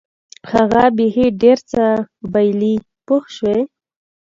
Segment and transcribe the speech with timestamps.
[0.51, 1.83] هغه بیخي ډېر څه
[2.31, 3.59] بایلي پوه شوې!.